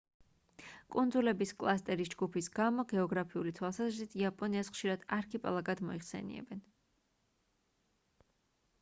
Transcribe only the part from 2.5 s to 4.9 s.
გამო გეოგრაფიული თვალსაზრისით იაპონიას